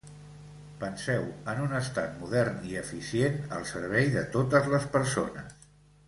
Penseu 0.83 1.25
en 1.51 1.59
un 1.65 1.75
estat 1.79 2.15
modern 2.21 2.57
i 2.69 2.73
eficient, 2.81 3.37
al 3.57 3.67
servei 3.73 4.09
de 4.15 4.23
totes 4.37 4.71
les 4.73 4.89
persones. 4.97 5.53